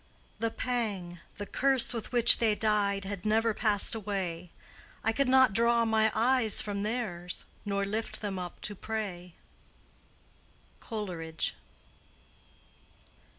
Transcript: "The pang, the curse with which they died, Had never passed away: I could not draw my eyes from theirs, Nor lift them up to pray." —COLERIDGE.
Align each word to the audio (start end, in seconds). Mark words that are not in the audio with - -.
"The 0.39 0.49
pang, 0.49 1.19
the 1.37 1.45
curse 1.45 1.93
with 1.93 2.11
which 2.11 2.39
they 2.39 2.55
died, 2.55 3.05
Had 3.05 3.23
never 3.23 3.53
passed 3.53 3.93
away: 3.93 4.49
I 5.03 5.13
could 5.13 5.29
not 5.29 5.53
draw 5.53 5.85
my 5.85 6.11
eyes 6.15 6.59
from 6.59 6.81
theirs, 6.81 7.45
Nor 7.65 7.85
lift 7.85 8.19
them 8.19 8.39
up 8.39 8.59
to 8.61 8.73
pray." 8.73 9.35
—COLERIDGE. 10.79 11.53